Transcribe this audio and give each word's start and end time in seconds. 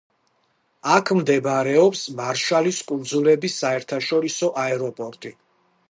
აქ 0.93 1.11
მდებარეობს 1.17 2.01
მარშალის 2.21 2.81
კუნძულების 2.91 3.59
საერთაშორისო 3.65 4.55
აეროპორტი. 4.65 5.39